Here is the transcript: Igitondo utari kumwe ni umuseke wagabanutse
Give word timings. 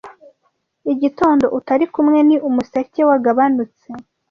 Igitondo 0.93 1.45
utari 1.57 1.85
kumwe 1.93 2.19
ni 2.27 2.37
umuseke 2.47 3.01
wagabanutse 3.09 3.87